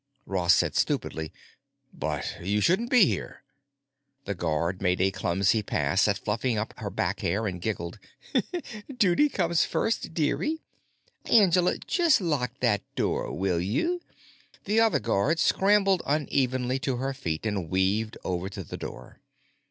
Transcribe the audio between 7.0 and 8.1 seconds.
hair and giggled.